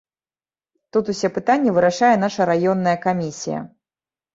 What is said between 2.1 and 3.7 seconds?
наша раённая камісія.